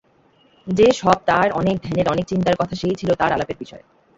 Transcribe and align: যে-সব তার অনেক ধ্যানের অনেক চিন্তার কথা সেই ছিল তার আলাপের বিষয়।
যে-সব 0.67 1.17
তার 1.25 1.47
অনেক 1.51 1.75
ধ্যানের 1.83 2.07
অনেক 2.09 2.25
চিন্তার 2.27 2.55
কথা 2.55 2.75
সেই 2.75 2.95
ছিল 2.95 3.09
তার 3.13 3.31
আলাপের 3.31 3.57
বিষয়। 3.59 3.83